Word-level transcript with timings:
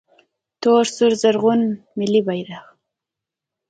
🇦🇫 0.03 0.23
تور 0.61 0.83
سور 0.95 1.11
زرغون 1.21 1.61
ملي 1.97 2.21
بیرغ 2.27 2.63